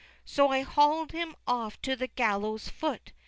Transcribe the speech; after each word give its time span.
So 0.25 0.49
I 0.49 0.61
haul'd 0.63 1.11
him 1.11 1.35
off 1.45 1.79
to 1.83 1.95
the 1.95 2.07
gallows' 2.07 2.69
foot. 2.69 3.11